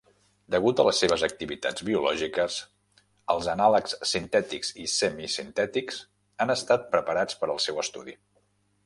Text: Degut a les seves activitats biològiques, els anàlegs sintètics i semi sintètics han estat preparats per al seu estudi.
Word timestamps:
Degut 0.53 0.79
a 0.83 0.83
les 0.85 0.99
seves 1.01 1.25
activitats 1.25 1.83
biològiques, 1.89 2.55
els 3.33 3.49
anàlegs 3.53 3.93
sintètics 4.13 4.73
i 4.85 4.87
semi 4.95 5.29
sintètics 5.35 6.01
han 6.45 6.55
estat 6.55 6.89
preparats 6.97 7.39
per 7.43 7.51
al 7.57 7.63
seu 7.69 7.85
estudi. 7.85 8.17